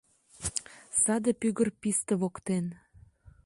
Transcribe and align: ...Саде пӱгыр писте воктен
...Саде 1.01 1.31
пӱгыр 1.41 1.67
писте 1.81 2.13
воктен 2.21 2.65